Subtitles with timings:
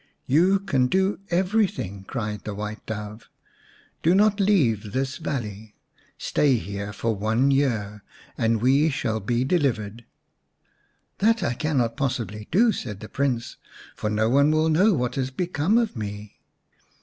[0.25, 3.29] "You can do everything," cried the White Dove.
[4.01, 5.75] "Do not leave this valley.
[6.17, 8.01] Stay here for one year
[8.35, 10.05] and we shall be delivered.""
[11.19, 13.57] That I cannot possibly do," said the Prince,"
[13.95, 16.39] for no one will know what has become of me."